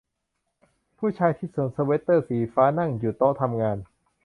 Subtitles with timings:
[0.97, 3.77] ผู้ชายที่สวมสเวทเตอร์สีฟ้านั่งอยู่ที่โต๊ะทำงาน